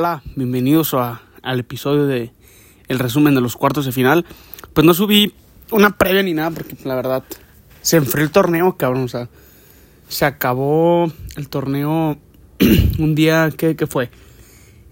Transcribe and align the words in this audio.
Hola, 0.00 0.22
bienvenidos 0.34 0.94
a, 0.94 1.20
al 1.42 1.60
episodio 1.60 2.06
de 2.06 2.32
el 2.88 2.98
resumen 2.98 3.34
de 3.34 3.42
los 3.42 3.54
cuartos 3.54 3.84
de 3.84 3.92
final. 3.92 4.24
Pues 4.72 4.86
no 4.86 4.94
subí 4.94 5.34
una 5.70 5.98
previa 5.98 6.22
ni 6.22 6.32
nada 6.32 6.52
porque 6.52 6.74
la 6.84 6.94
verdad 6.94 7.22
se 7.82 7.98
enfrió 7.98 8.24
el 8.24 8.30
torneo, 8.30 8.78
cabrón. 8.78 9.04
O 9.04 9.08
sea, 9.08 9.28
se 10.08 10.24
acabó 10.24 11.12
el 11.36 11.50
torneo 11.50 12.16
un 12.98 13.14
día, 13.14 13.50
¿qué, 13.54 13.76
qué 13.76 13.86
fue? 13.86 14.10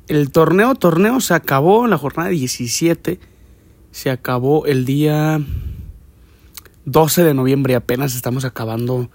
El 0.09 0.31
torneo, 0.31 0.75
torneo 0.75 1.23
se 1.23 1.33
acabó 1.33 1.85
en 1.85 1.91
la 1.91 1.97
jornada 1.97 2.29
17. 2.29 3.19
Se 3.91 4.11
acabó 4.11 4.67
el 4.67 4.85
día 4.85 5.41
12 6.85 7.25
de 7.25 7.33
noviembre 7.33 7.73
y 7.73 7.77
apenas 7.77 8.15
estamos 8.15 8.45
acabando 8.45 9.09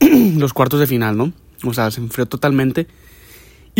los 0.00 0.54
cuartos 0.54 0.80
de 0.80 0.86
final, 0.86 1.18
¿no? 1.18 1.34
O 1.64 1.74
sea, 1.74 1.90
se 1.90 2.00
enfrió 2.00 2.24
totalmente. 2.24 2.86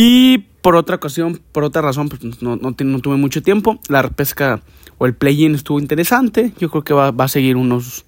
Y 0.01 0.39
por 0.63 0.77
otra 0.77 0.95
ocasión, 0.95 1.41
por 1.51 1.65
otra 1.65 1.83
razón, 1.83 2.09
pues 2.09 2.41
no, 2.41 2.55
no, 2.55 2.73
tuve 2.73 3.17
mucho 3.17 3.43
tiempo. 3.43 3.81
La 3.89 4.01
repesca 4.01 4.61
o 4.97 5.07
el 5.07 5.15
play-in 5.17 5.57
estuvo 5.57 5.81
interesante. 5.81 6.53
Yo 6.61 6.71
creo 6.71 6.85
que 6.85 6.95
va, 6.95 7.11
va, 7.11 7.25
a 7.25 7.29
seguir 7.29 7.57
unos 7.57 8.05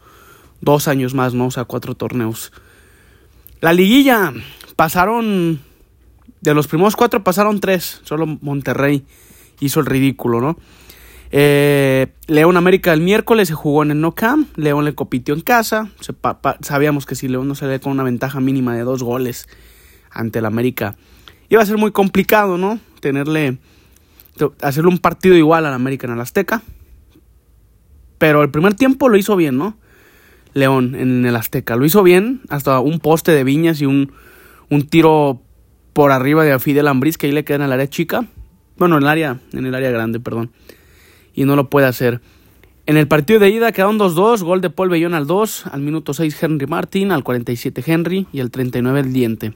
dos 0.61 0.87
años 0.87 1.15
más, 1.15 1.35
¿no? 1.35 1.47
O 1.47 1.51
sea, 1.51 1.65
cuatro 1.65 1.97
torneos. 1.97 2.53
La 3.61 3.73
liguilla, 3.73 4.33
pasaron, 4.77 5.59
de 6.41 6.55
los 6.55 6.69
primeros 6.69 6.95
cuatro 6.95 7.25
pasaron 7.25 7.59
tres. 7.59 8.03
Solo 8.05 8.39
Monterrey 8.41 9.05
hizo 9.59 9.81
el 9.81 9.87
ridículo, 9.87 10.41
¿no? 10.41 10.59
Eh, 11.33 12.07
León 12.29 12.57
América 12.57 12.93
el 12.93 13.01
miércoles 13.01 13.49
se 13.49 13.55
jugó 13.55 13.83
en 13.83 13.91
el 13.91 14.01
No 14.01 14.15
Camp. 14.15 14.57
León 14.57 14.85
le 14.85 14.95
compitió 14.95 15.35
en 15.35 15.41
casa. 15.41 15.91
Se, 15.99 16.15
sabíamos 16.61 17.05
que 17.05 17.17
si 17.17 17.27
León 17.27 17.49
no 17.49 17.57
salía 17.57 17.81
con 17.81 17.91
una 17.91 18.05
ventaja 18.05 18.39
mínima 18.39 18.77
de 18.77 18.83
dos 18.83 19.03
goles 19.03 19.49
ante 20.13 20.39
el 20.39 20.47
América, 20.47 20.95
iba 21.51 21.63
a 21.63 21.67
ser 21.67 21.77
muy 21.77 21.91
complicado, 21.91 22.57
¿no? 22.57 22.81
Tenerle. 23.01 23.59
Hacerle 24.63 24.89
un 24.89 24.99
partido 24.99 25.37
igual 25.37 25.67
al 25.67 25.75
América 25.75 26.07
en 26.07 26.15
el 26.15 26.21
Azteca. 26.21 26.63
Pero 28.17 28.43
el 28.43 28.51
primer 28.51 28.73
tiempo 28.75 29.11
lo 29.11 29.19
hizo 29.19 29.37
bien, 29.37 29.59
¿no? 29.59 29.77
León 30.55 30.95
en 30.95 31.27
el 31.27 31.37
Azteca. 31.37 31.77
Lo 31.77 31.85
hizo 31.85 32.03
bien. 32.03 32.41
Hasta 32.49 32.81
un 32.81 33.01
poste 33.01 33.33
de 33.33 33.45
viñas 33.45 33.83
y 33.83 33.87
un, 33.87 34.13
un 34.71 34.87
tiro 34.87 35.43
por 35.93 36.11
arriba 36.11 36.45
de 36.45 36.59
Fidel 36.59 36.89
Ambris 36.89 37.19
que 37.19 37.27
ahí 37.27 37.33
le 37.33 37.45
queda 37.45 37.57
en 37.57 37.63
el 37.63 37.73
área 37.73 37.91
chica. 37.91 38.25
Bueno, 38.79 38.97
en 38.97 39.03
el 39.03 39.09
área, 39.09 39.41
en 39.53 39.67
el 39.67 39.75
área 39.75 39.91
grande, 39.91 40.21
perdón 40.21 40.51
y 41.35 41.45
no 41.45 41.57
lo 41.57 41.71
puede 41.71 41.87
hacer. 41.87 42.21
En 42.87 42.97
el 42.97 43.07
partido 43.07 43.39
de 43.39 43.51
ida 43.51 43.73
quedaron 43.73 43.99
2-2, 43.99 44.43
gol 44.43 44.61
de 44.61 44.71
Paul 44.71 44.91
Bellón 44.91 45.15
al 45.15 45.27
2, 45.27 45.67
al 45.67 45.81
minuto 45.81 46.13
6 46.13 46.43
Henry 46.43 46.67
Martin, 46.67 47.13
al 47.13 47.23
47 47.23 47.83
Henry 47.87 48.27
y 48.33 48.41
al 48.41 48.51
39 48.51 49.01
el 49.01 49.13
Diente. 49.13 49.55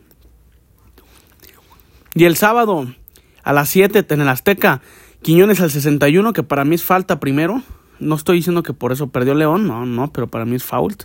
Y 2.14 2.24
el 2.24 2.36
sábado 2.36 2.86
a 3.42 3.52
las 3.52 3.68
7 3.68 4.06
en 4.08 4.20
el 4.20 4.28
Azteca, 4.28 4.80
Quiñones 5.22 5.60
al 5.60 5.70
61, 5.70 6.32
que 6.32 6.42
para 6.42 6.64
mí 6.64 6.74
es 6.74 6.84
falta 6.84 7.18
primero. 7.18 7.62
No 7.98 8.14
estoy 8.14 8.36
diciendo 8.36 8.62
que 8.62 8.72
por 8.72 8.92
eso 8.92 9.08
perdió 9.08 9.34
León, 9.34 9.66
no, 9.66 9.86
no, 9.86 10.12
pero 10.12 10.28
para 10.28 10.44
mí 10.44 10.54
es 10.54 10.64
fault. 10.64 11.04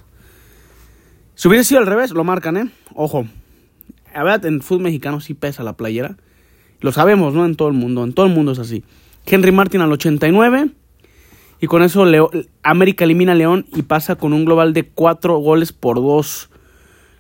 Si 1.36 1.48
hubiera 1.48 1.64
sido 1.64 1.80
al 1.80 1.88
revés, 1.88 2.12
lo 2.12 2.24
marcan, 2.24 2.58
¿eh? 2.58 2.72
Ojo. 2.94 3.26
A 4.14 4.24
ver, 4.24 4.46
en 4.46 4.62
fútbol 4.62 4.84
mexicano 4.84 5.22
sí 5.22 5.34
pesa 5.34 5.64
la 5.64 5.74
playera. 5.74 6.18
Lo 6.82 6.92
sabemos, 6.92 7.34
¿no? 7.34 7.46
En 7.46 7.56
todo 7.56 7.70
el 7.70 7.76
mundo, 7.76 8.04
en 8.04 8.14
todo 8.14 8.26
el 8.26 8.34
mundo 8.34 8.52
es 8.52 8.60
así. 8.60 8.84
Henry 9.26 9.52
Martin 9.52 9.82
al 9.82 9.92
89. 9.92 10.72
Y 11.62 11.68
con 11.68 11.84
eso 11.84 12.06
América 12.64 13.04
elimina 13.04 13.34
a 13.34 13.36
León 13.36 13.66
y 13.74 13.82
pasa 13.82 14.16
con 14.16 14.34
un 14.34 14.46
global 14.46 14.74
de 14.74 14.88
4 14.88 15.38
goles 15.38 15.74
por 15.74 15.98
2. 15.98 16.50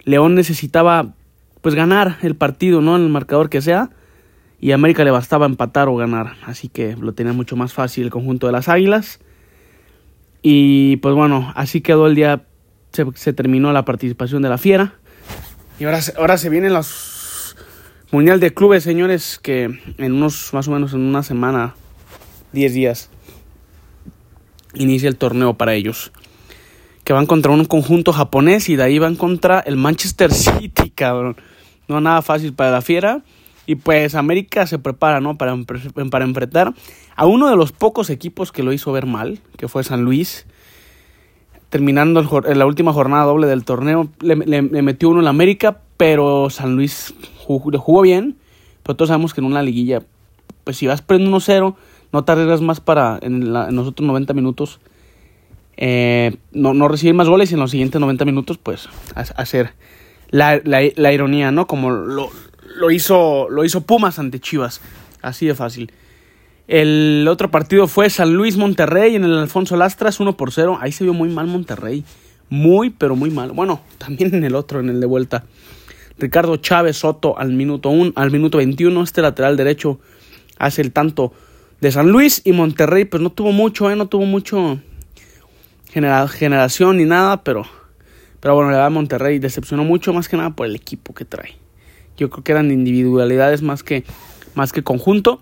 León 0.04 0.36
necesitaba 0.36 1.14
pues 1.62 1.76
ganar 1.76 2.18
el 2.22 2.36
partido, 2.36 2.82
¿no? 2.82 2.96
En 2.96 3.04
el 3.04 3.10
marcador 3.10 3.50
que 3.50 3.62
sea. 3.62 3.90
Y 4.62 4.72
a 4.72 4.76
América 4.76 5.04
le 5.04 5.12
bastaba 5.12 5.46
empatar 5.46 5.88
o 5.88 5.96
ganar. 5.96 6.34
Así 6.46 6.68
que 6.68 6.96
lo 6.96 7.14
tenía 7.14 7.34
mucho 7.34 7.56
más 7.56 7.74
fácil 7.74 8.06
el 8.06 8.12
conjunto 8.12 8.48
de 8.48 8.54
las 8.54 8.68
Águilas. 8.68 9.20
Y 10.42 10.98
pues 10.98 11.16
bueno, 11.16 11.52
así 11.56 11.82
quedó 11.82 12.08
el 12.08 12.16
día. 12.16 12.44
Se, 12.92 13.06
se 13.16 13.34
terminó 13.34 13.72
la 13.72 13.86
participación 13.86 14.42
de 14.42 14.50
la 14.50 14.58
Fiera. 14.58 14.96
Y 15.80 15.86
ahora, 15.86 16.00
ahora 16.18 16.38
se 16.38 16.50
vienen 16.50 16.74
los 16.74 17.20
Mundial 18.12 18.40
de 18.40 18.52
Clubes, 18.52 18.84
señores, 18.84 19.40
que 19.42 19.66
en 20.00 20.14
unos, 20.14 20.52
más 20.52 20.68
o 20.68 20.72
menos 20.72 20.94
en 20.94 21.02
una 21.02 21.22
semana 21.22 21.76
10 22.54 22.74
días 22.74 23.10
inicia 24.74 25.08
el 25.10 25.16
torneo 25.16 25.54
para 25.54 25.76
ellos. 25.76 26.12
Que 27.10 27.14
van 27.14 27.26
contra 27.26 27.52
un 27.52 27.66
conjunto 27.66 28.14
japonés 28.14 28.70
y 28.70 28.76
de 28.76 28.84
ahí 28.84 29.00
van 29.00 29.16
contra 29.16 29.62
el 29.62 29.78
Manchester 29.78 30.32
City, 30.32 30.92
cabrón. 30.92 31.38
No 31.88 32.02
nada 32.02 32.22
fácil 32.22 32.54
para 32.54 32.70
la 32.70 32.82
fiera. 32.82 33.24
Y 33.66 33.78
pues 33.78 34.14
América 34.14 34.68
se 34.68 34.78
prepara, 34.78 35.20
¿no? 35.20 35.36
Para, 35.36 35.58
para 36.12 36.24
enfrentar 36.24 36.76
a 37.16 37.26
uno 37.26 37.50
de 37.50 37.56
los 37.56 37.72
pocos 37.72 38.12
equipos 38.12 38.52
que 38.52 38.62
lo 38.62 38.74
hizo 38.74 38.92
ver 38.92 39.08
mal, 39.08 39.40
que 39.58 39.68
fue 39.68 39.84
San 39.84 40.04
Luis. 40.04 40.46
Terminando 41.70 42.22
la 42.54 42.66
última 42.68 42.94
jornada 42.94 43.24
doble 43.24 43.48
del 43.48 43.66
torneo, 43.66 44.08
le, 44.22 44.36
metió 44.62 45.10
uno 45.10 45.18
en 45.18 45.24
la 45.24 45.32
América, 45.32 45.82
pero 45.98 46.52
San 46.52 46.76
Luis 46.76 47.16
jugó, 47.40 47.76
jugó 47.80 48.02
bien. 48.02 48.38
Pero 48.84 48.96
todos 48.96 49.08
sabemos 49.08 49.34
que 49.34 49.42
en 49.42 49.46
una 49.46 49.64
liguilla, 49.64 50.04
pues 50.64 50.78
si 50.78 50.86
vas 50.86 51.02
perdiendo 51.02 51.36
1-0, 51.36 51.76
no 52.14 52.24
arriesgas 52.28 52.62
más 52.62 52.80
para 52.80 53.18
en, 53.24 53.48
en 53.48 53.76
los 53.76 53.88
otros 53.88 54.06
90 54.06 54.32
minutos 54.36 54.80
eh, 55.82 56.36
no, 56.52 56.74
no, 56.74 56.90
recibir 56.90 57.14
más 57.14 57.30
goles 57.30 57.52
y 57.52 57.54
en 57.54 57.62
los 57.62 57.72
siguientes 57.72 58.02
90 58.02 58.26
minutos 58.26 58.58
pues 58.58 58.90
hacer 59.16 59.76
la, 60.30 60.60
la, 60.66 61.14
ironía, 61.14 61.52
¿no? 61.52 61.68
Como 61.68 61.92
lo, 61.92 62.30
lo, 62.76 62.92
hizo, 62.92 63.50
lo 63.50 63.64
hizo 63.64 63.86
Pumas 63.86 64.20
ante 64.20 64.42
Chivas, 64.42 64.82
así 65.22 65.48
de 65.48 65.56
fácil. 65.56 65.94
El 66.68 67.26
otro 67.30 67.50
partido 67.50 67.88
fue 67.88 68.10
San 68.10 68.34
Luis 68.34 68.58
Monterrey 68.58 69.16
en 69.16 69.24
el 69.24 69.38
Alfonso 69.38 69.78
Lastras 69.78 70.20
1 70.20 70.36
por 70.36 70.52
0. 70.52 70.80
Ahí 70.82 70.92
se 70.92 71.06
vio 71.06 71.14
muy 71.14 71.30
mal 71.30 71.48
Monterrey. 71.48 72.04
Muy, 72.50 72.90
pero 72.90 73.16
muy 73.16 73.32
mal. 73.32 73.54
Bueno, 73.54 73.80
también 73.98 74.36
en 74.36 74.44
el 74.44 74.56
otro, 74.56 74.82
en 74.82 74.90
el 74.90 75.00
de 75.00 75.08
vuelta. 75.08 75.46
Ricardo 76.18 76.58
Chávez 76.58 76.98
Soto 76.98 77.40
al 77.40 77.54
minuto, 77.54 77.88
un, 77.88 78.12
al 78.18 78.32
minuto 78.32 78.58
21. 78.58 79.02
Este 79.02 79.22
lateral 79.22 79.56
derecho 79.56 80.02
hace 80.58 80.82
el 80.82 80.92
tanto 80.92 81.32
de 81.80 81.90
San 81.94 82.12
Luis 82.12 82.42
y 82.44 82.52
Monterrey, 82.52 83.06
pues 83.06 83.24
no 83.24 83.30
tuvo 83.30 83.54
mucho, 83.54 83.90
¿eh? 83.90 83.96
No 83.96 84.10
tuvo 84.10 84.26
mucho 84.26 84.82
genera 85.90 86.28
generación 86.28 86.98
ni 86.98 87.06
nada, 87.06 87.44
pero, 87.44 87.66
pero 88.40 88.56
bueno, 88.56 88.72
la 88.72 88.78
verdad 88.78 88.92
Monterrey 88.92 89.40
decepcionó 89.40 89.84
mucho, 89.84 90.14
más 90.14 90.30
que 90.30 90.38
nada 90.38 90.52
por 90.52 90.66
el 90.66 90.76
equipo 90.76 91.14
que 91.14 91.26
trae. 91.26 91.56
Yo 92.18 92.30
creo 92.30 92.44
que 92.44 92.52
eran 92.52 92.72
individualidades 92.72 93.62
más 93.62 93.84
que, 93.84 94.04
más 94.56 94.72
que 94.72 94.84
conjunto. 94.84 95.42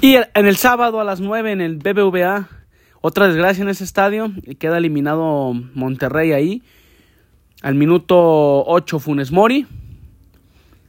Y 0.00 0.14
en 0.14 0.46
el 0.46 0.56
sábado 0.56 1.00
a 1.00 1.04
las 1.04 1.20
9 1.20 1.52
en 1.52 1.60
el 1.60 1.76
BBVA, 1.76 2.48
otra 3.00 3.28
desgracia 3.28 3.62
en 3.62 3.68
ese 3.68 3.84
estadio, 3.84 4.30
y 4.44 4.54
queda 4.56 4.78
eliminado 4.78 5.54
Monterrey 5.74 6.32
ahí. 6.32 6.62
Al 7.62 7.74
minuto 7.74 8.64
8 8.66 8.98
Funes 9.00 9.32
Mori. 9.32 9.66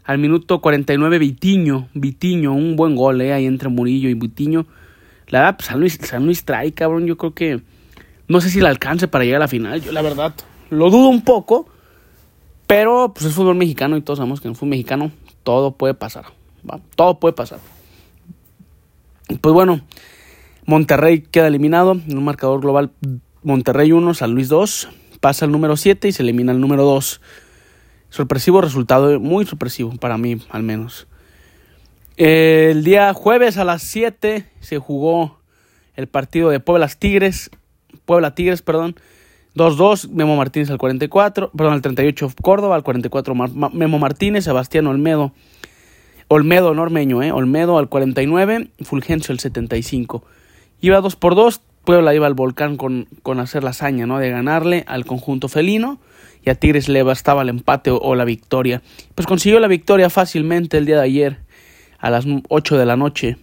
Al 0.04 0.18
minuto 0.18 0.60
49 0.60 1.20
Vitiño, 1.20 1.88
Vitiño, 1.94 2.54
un 2.54 2.76
buen 2.76 2.96
gol 2.96 3.22
eh, 3.22 3.32
ahí 3.32 3.46
entre 3.46 3.70
Murillo 3.70 4.10
y 4.10 4.16
Vitiño. 4.16 4.66
La 5.28 5.40
verdad, 5.40 5.58
pues, 5.58 5.68
San, 5.68 5.80
Luis, 5.80 6.00
San 6.02 6.26
Luis 6.26 6.44
trae, 6.46 6.72
cabrón. 6.72 7.06
Yo 7.06 7.16
creo 7.16 7.34
que. 7.34 7.62
No 8.30 8.40
sé 8.40 8.50
si 8.50 8.62
le 8.62 8.70
alcance 8.70 9.08
para 9.08 9.26
llegar 9.26 9.42
a 9.42 9.46
la 9.46 9.48
final. 9.50 9.82
Yo, 9.82 9.92
la 9.92 10.02
verdad, 10.02 10.34
lo 10.70 10.90
dudo 10.90 11.10
un 11.10 11.24
poco. 11.24 11.68
Pero, 12.68 13.12
pues 13.14 13.26
es 13.26 13.34
fútbol 13.34 13.56
mexicano 13.56 13.98
y 13.98 14.02
todos 14.02 14.20
sabemos 14.20 14.40
que 14.40 14.48
en 14.48 14.56
fútbol 14.56 14.70
mexicano 14.70 15.12
todo 15.44 15.72
puede 15.72 15.96
pasar. 15.96 16.26
¿va? 16.70 16.80
Todo 16.96 17.20
puede 17.20 17.34
pasar. 17.34 17.60
Pues 19.42 19.54
bueno, 19.54 19.82
Monterrey 20.66 21.22
queda 21.22 21.48
eliminado 21.48 21.94
en 21.94 22.18
un 22.18 22.24
marcador 22.24 22.62
global. 22.62 22.92
Monterrey 23.42 23.92
1, 23.92 24.14
San 24.14 24.36
Luis 24.36 24.50
2. 24.50 24.90
Pasa 25.20 25.46
el 25.46 25.52
número 25.52 25.76
7 25.76 26.08
y 26.08 26.12
se 26.12 26.22
elimina 26.22 26.52
el 26.52 26.62
número 26.62 26.86
2. 26.86 27.22
Sorpresivo 28.12 28.62
resultado, 28.62 29.20
muy 29.20 29.46
sorpresivo 29.46 29.96
para 29.98 30.20
mí 30.20 30.38
al 30.50 30.62
menos. 30.62 31.08
El 32.18 32.84
día 32.84 33.14
jueves 33.14 33.58
a 33.58 33.64
las 33.64 33.82
7 33.82 34.46
se 34.60 34.78
jugó 34.78 35.40
el 35.96 36.08
partido 36.08 36.50
de 36.50 36.60
Puebla 36.60 36.88
Tigres, 36.88 37.50
Puebla 38.06 38.36
Tigres, 38.36 38.62
perdón, 38.62 38.96
2-2, 39.56 40.10
Memo 40.10 40.36
Martínez 40.36 40.70
al 40.70 40.78
44, 40.78 41.52
perdón, 41.52 41.74
al 41.74 41.82
38 41.82 42.34
Córdoba, 42.42 42.76
al 42.76 42.84
44 42.84 43.36
Memo 43.36 44.00
Martínez, 44.00 44.44
Sebastián 44.44 44.88
Olmedo, 44.88 45.34
Olmedo 46.28 46.74
Normeño, 46.74 47.24
eh, 47.24 47.32
Olmedo 47.32 47.78
al 47.78 47.90
49, 47.90 48.70
Fulgencio 48.82 49.34
al 49.34 49.40
75. 49.40 50.24
Iba 50.82 51.02
2 51.02 51.16
por 51.16 51.36
2, 51.36 51.62
Puebla 51.84 52.14
iba 52.14 52.28
al 52.28 52.36
volcán 52.36 52.78
con, 52.78 53.08
con 53.24 53.40
hacer 53.40 53.64
la 53.64 53.72
hazaña, 53.72 54.06
¿no? 54.06 54.20
De 54.20 54.30
ganarle 54.30 54.84
al 54.88 55.06
conjunto 55.06 55.48
felino 55.48 56.00
y 56.46 56.50
a 56.50 56.56
Tigres 56.56 56.88
le 56.88 57.04
bastaba 57.04 57.42
el 57.42 57.50
empate 57.50 57.90
o, 57.90 57.98
o 57.98 58.16
la 58.16 58.26
victoria. 58.26 58.82
Pues 59.16 59.28
consiguió 59.28 59.60
la 59.60 59.68
victoria 59.68 60.10
fácilmente 60.10 60.78
el 60.78 60.86
día 60.86 60.98
de 60.98 61.04
ayer 61.04 61.40
a 61.98 62.10
las 62.10 62.26
8 62.48 62.78
de 62.78 62.86
la 62.86 62.96
noche. 62.96 63.38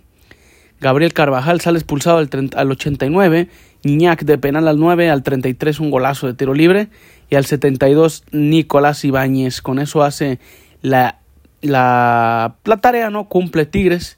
Gabriel 0.81 1.13
Carvajal 1.13 1.61
sale 1.61 1.79
expulsado 1.79 2.19
al, 2.19 2.29
30, 2.29 2.59
al 2.59 2.71
89, 2.71 3.49
Iñak 3.89 4.25
de 4.25 4.39
penal 4.39 4.69
al 4.69 4.79
9, 4.79 5.11
al 5.11 5.23
33 5.23 5.81
un 5.81 5.91
golazo 5.91 6.27
de 6.27 6.35
tiro 6.35 6.55
libre 6.55 6.89
y 7.31 7.37
al 7.37 7.45
72 7.45 8.25
Nicolás 8.33 9.05
Ibáñez. 9.05 9.61
Con 9.61 9.79
eso 9.79 10.03
hace 10.03 10.39
la, 10.83 11.21
la, 11.61 12.57
la 12.65 12.77
tarea, 12.79 13.11
¿no? 13.11 13.29
Cumple 13.29 13.67
Tigres. 13.67 14.17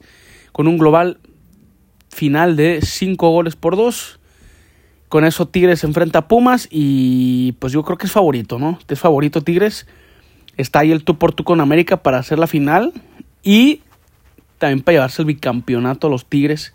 con 0.51 0.67
un 0.67 0.77
global 0.77 1.19
final 2.09 2.55
de 2.55 2.79
5 2.81 3.29
goles 3.29 3.55
por 3.55 3.75
2. 3.75 4.19
Con 5.07 5.25
eso 5.25 5.47
Tigres 5.47 5.83
enfrenta 5.83 6.19
a 6.19 6.27
Pumas 6.27 6.67
y 6.69 7.53
pues 7.53 7.73
yo 7.73 7.83
creo 7.83 7.97
que 7.97 8.05
es 8.05 8.11
favorito, 8.11 8.59
¿no? 8.59 8.77
Es 8.87 8.99
favorito 8.99 9.41
Tigres. 9.41 9.87
Está 10.57 10.79
ahí 10.79 10.91
el 10.91 11.03
tú 11.03 11.17
por 11.17 11.33
tú 11.33 11.43
con 11.43 11.61
América 11.61 12.03
para 12.03 12.19
hacer 12.19 12.37
la 12.37 12.47
final 12.47 12.93
y 13.41 13.81
también 14.59 14.81
para 14.81 14.93
llevarse 14.93 15.21
el 15.21 15.27
bicampeonato 15.27 16.07
a 16.07 16.09
los 16.09 16.25
Tigres. 16.25 16.73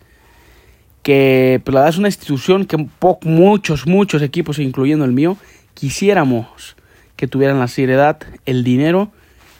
Que 1.05 1.61
pues 1.63 1.71
la 1.71 1.81
verdad 1.81 1.93
es 1.93 1.99
una 1.99 2.07
institución 2.07 2.65
que 2.65 2.87
muchos, 3.21 3.85
muchos 3.85 4.23
equipos, 4.23 4.57
incluyendo 4.57 5.05
el 5.05 5.11
mío, 5.11 5.37
quisiéramos 5.75 6.75
que 7.15 7.27
tuvieran 7.27 7.59
la 7.59 7.67
seriedad, 7.67 8.17
el 8.47 8.63
dinero 8.63 9.11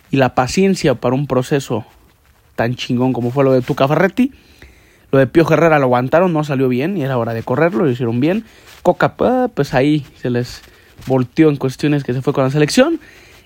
y 0.10 0.18
la 0.18 0.34
paciencia 0.34 0.96
para 0.96 1.14
un 1.14 1.28
proceso 1.28 1.86
tan 2.56 2.74
chingón 2.74 3.14
como 3.14 3.30
fue 3.30 3.44
lo 3.44 3.54
de 3.54 3.62
Tuca 3.62 3.88
Ferretti. 3.88 4.32
Lo 5.12 5.20
de 5.20 5.28
Pío 5.28 5.46
Herrera 5.48 5.78
lo 5.78 5.86
aguantaron, 5.86 6.34
no 6.34 6.44
salió 6.44 6.68
bien 6.68 6.98
y 6.98 7.04
era 7.04 7.16
hora 7.16 7.36
de 7.36 7.44
correrlo, 7.44 7.86
lo 7.86 7.92
hicieron 7.92 8.20
bien. 8.20 8.44
Coca, 8.82 9.16
pues 9.54 9.76
ahí 9.76 10.04
se 10.20 10.32
les 10.32 10.64
volteó 11.06 11.50
en 11.50 11.58
cuestiones 11.58 12.04
que 12.04 12.14
se 12.14 12.24
fue 12.24 12.34
con 12.34 12.44
la 12.44 12.50
selección. 12.50 13.00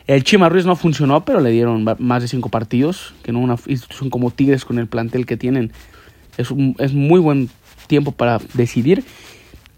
El 0.07 0.24
Chima 0.24 0.48
Ruiz 0.48 0.66
no 0.66 0.78
funcionó, 0.78 1.25
pero 1.25 1.42
le 1.42 1.51
dieron 1.51 1.86
más 2.00 2.22
de 2.22 2.30
cinco 2.30 2.48
partidos, 2.48 3.13
que 3.24 3.34
no 3.34 3.40
una 3.40 3.57
institución 3.68 4.10
como 4.10 4.31
Tigres 4.31 4.63
con 4.63 4.80
el 4.80 4.88
plantel 4.88 5.25
que 5.25 5.36
tienen. 5.36 5.74
Es, 6.38 6.48
es 6.78 6.94
muy 6.94 7.19
buen 7.19 7.50
tiempo 7.89 8.13
para 8.13 8.39
decidir. 8.53 9.03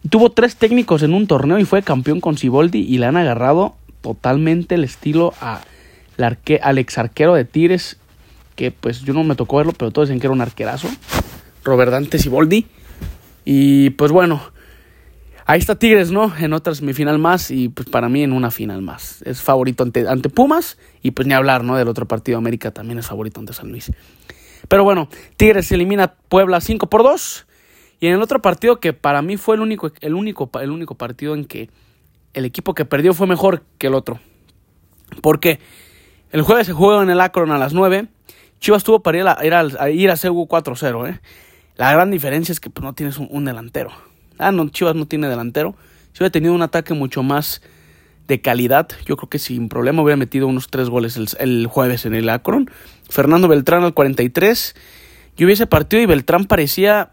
Tuvo 0.07 0.31
tres 0.31 0.55
técnicos 0.55 1.01
en 1.01 1.15
un 1.15 1.25
torneo 1.25 1.57
y 1.57 1.65
fue 1.65 1.81
campeón 1.81 2.21
con 2.21 2.37
Siboldi 2.37 2.79
y 2.79 2.99
le 2.99 3.07
han 3.07 3.17
agarrado 3.17 3.75
totalmente 4.01 4.75
el 4.75 4.83
estilo 4.83 5.33
a 5.41 5.61
al 6.61 6.77
ex 6.77 6.97
arquero 6.99 7.33
de 7.33 7.45
Tigres, 7.45 7.97
que 8.55 8.71
pues 8.71 9.01
yo 9.01 9.13
no 9.13 9.23
me 9.23 9.35
tocó 9.35 9.57
verlo, 9.57 9.73
pero 9.73 9.89
todos 9.89 10.09
dicen 10.09 10.19
que 10.19 10.27
era 10.27 10.33
un 10.33 10.41
arquerazo, 10.41 10.87
Robert 11.63 11.91
Dante 11.91 12.19
Siboldi. 12.19 12.67
Y 13.43 13.91
pues 13.91 14.11
bueno, 14.11 14.41
ahí 15.45 15.59
está 15.59 15.75
Tigres, 15.75 16.11
¿no? 16.11 16.31
En 16.37 16.53
otra 16.53 16.75
semifinal 16.75 17.17
más 17.17 17.49
y 17.49 17.69
pues 17.69 17.89
para 17.89 18.07
mí 18.07 18.21
en 18.21 18.33
una 18.33 18.51
final 18.51 18.81
más. 18.81 19.23
Es 19.23 19.41
favorito 19.41 19.83
ante, 19.83 20.07
ante 20.07 20.29
Pumas 20.29 20.77
y 21.01 21.11
pues 21.11 21.27
ni 21.27 21.33
hablar, 21.33 21.63
¿no? 21.63 21.75
Del 21.75 21.87
otro 21.87 22.07
partido 22.07 22.37
América 22.37 22.71
también 22.71 22.99
es 22.99 23.07
favorito 23.07 23.39
ante 23.39 23.53
San 23.53 23.71
Luis. 23.71 23.91
Pero 24.67 24.83
bueno, 24.83 25.09
Tigres 25.37 25.71
elimina 25.71 26.13
Puebla 26.29 26.61
5 26.61 26.87
por 26.87 27.03
2. 27.03 27.47
Y 28.01 28.07
en 28.07 28.15
el 28.15 28.21
otro 28.21 28.41
partido 28.41 28.79
que 28.79 28.93
para 28.93 29.21
mí 29.21 29.37
fue 29.37 29.55
el 29.55 29.61
único, 29.61 29.91
el 30.01 30.15
único, 30.15 30.49
el 30.59 30.71
único 30.71 30.95
partido 30.95 31.35
en 31.35 31.45
que 31.45 31.69
el 32.33 32.45
equipo 32.45 32.73
que 32.73 32.83
perdió 32.83 33.13
fue 33.13 33.27
mejor 33.27 33.63
que 33.77 33.87
el 33.87 33.93
otro. 33.93 34.19
¿Por 35.21 35.39
qué? 35.39 35.59
El 36.31 36.41
jueves 36.41 36.65
se 36.65 36.73
juega 36.73 37.03
en 37.03 37.11
el 37.11 37.21
Akron 37.21 37.51
a 37.51 37.59
las 37.59 37.73
9. 37.73 38.07
Chivas 38.59 38.83
tuvo 38.83 39.01
para 39.01 39.19
ir 39.19 39.27
a, 39.27 39.45
ir 39.45 39.53
a, 39.53 39.89
ir 39.91 40.09
a 40.09 40.15
4-0. 40.15 41.09
¿eh? 41.09 41.19
La 41.75 41.91
gran 41.93 42.09
diferencia 42.09 42.51
es 42.51 42.59
que 42.59 42.71
pues, 42.71 42.83
no 42.83 42.93
tienes 42.93 43.19
un, 43.19 43.45
delantero. 43.45 43.91
Ah, 44.39 44.51
no, 44.51 44.67
Chivas 44.69 44.95
no 44.95 45.05
tiene 45.05 45.27
delantero. 45.27 45.75
Si 46.13 46.23
hubiera 46.23 46.31
tenido 46.31 46.55
un 46.55 46.63
ataque 46.63 46.95
mucho 46.95 47.21
más 47.21 47.61
de 48.27 48.41
calidad, 48.41 48.87
yo 49.05 49.15
creo 49.15 49.29
que 49.29 49.37
sin 49.37 49.69
problema 49.69 50.01
hubiera 50.01 50.17
metido 50.17 50.47
unos 50.47 50.69
tres 50.69 50.89
goles 50.89 51.19
el, 51.37 51.67
jueves 51.67 52.07
en 52.07 52.15
el 52.15 52.29
Akron. 52.29 52.71
Fernando 53.07 53.47
Beltrán 53.47 53.83
al 53.83 53.93
43. 53.93 54.75
Yo 55.37 55.45
vi 55.45 55.53
ese 55.53 55.67
partido 55.67 56.01
y 56.01 56.07
Beltrán 56.07 56.45
parecía 56.45 57.10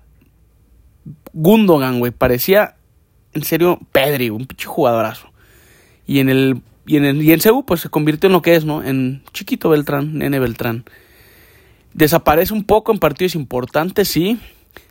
Gundogan, 1.41 2.01
güey. 2.01 2.11
Parecía, 2.11 2.75
en 3.33 3.45
serio, 3.45 3.79
Pedri, 3.93 4.31
un 4.31 4.47
pinche 4.47 4.67
jugadorazo. 4.67 5.31
Y 6.05 6.19
en 6.19 6.29
el 6.29 6.63
y 6.85 6.97
en, 6.97 7.05
el, 7.05 7.23
y 7.23 7.33
en 7.33 7.41
pues 7.67 7.83
se 7.83 7.91
convirtió 7.91 8.29
en 8.29 8.33
lo 8.33 8.41
que 8.41 8.57
es, 8.57 8.65
¿no? 8.65 8.83
En 8.83 9.23
chiquito 9.33 9.69
Beltrán, 9.69 10.17
nene 10.19 10.39
Beltrán. 10.41 10.85
Desaparece 11.93 12.55
un 12.55 12.65
poco 12.65 12.93
en 12.93 12.99
partidos 12.99 13.35
importantes, 13.35 14.09
sí. 14.09 14.41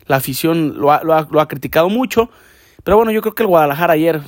La 0.06 0.16
afición 0.16 0.78
lo 0.78 0.92
ha, 0.92 1.02
lo 1.02 1.40
ha, 1.40 1.48
criticado 1.48 1.90
mucho. 1.90 2.30
Pero 2.84 2.96
bueno, 2.96 3.10
yo 3.10 3.20
creo 3.20 3.34
que 3.34 3.42
el 3.42 3.48
Guadalajara 3.48 3.94
ayer, 3.94 4.22